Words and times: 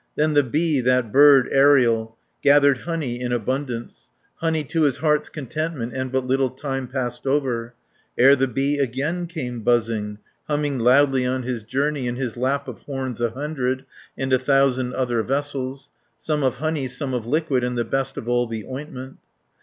Then 0.15 0.33
the 0.33 0.41
bee, 0.41 0.81
that 0.81 1.11
bird 1.11 1.47
aerial, 1.51 2.17
Gathered 2.41 2.79
honey 2.79 3.21
in 3.21 3.31
abundance, 3.31 4.07
Honey 4.37 4.63
to 4.63 4.81
his 4.85 4.97
heart's 4.97 5.29
contentment. 5.29 5.93
And 5.93 6.11
but 6.11 6.25
little 6.25 6.49
time 6.49 6.87
passed 6.87 7.27
over, 7.27 7.75
Ere 8.17 8.35
the 8.35 8.47
bee 8.47 8.79
again 8.79 9.27
came 9.27 9.59
buzzing, 9.59 10.17
Humming 10.47 10.79
loudly 10.79 11.23
on 11.27 11.43
his 11.43 11.61
journey, 11.61 12.07
530 12.07 12.07
In 12.07 12.15
his 12.15 12.35
lap 12.35 12.67
of 12.67 12.79
horns 12.79 13.21
a 13.21 13.29
hundred, 13.29 13.85
And 14.17 14.33
a 14.33 14.39
thousand 14.39 14.95
other 14.95 15.21
vessels, 15.21 15.91
Some 16.17 16.41
of 16.41 16.55
honey, 16.55 16.87
some 16.87 17.13
of 17.13 17.27
liquid, 17.27 17.63
And 17.63 17.77
the 17.77 17.85
best 17.85 18.17
of 18.17 18.27
all 18.27 18.47
the 18.47 18.65
ointment. 18.65 19.17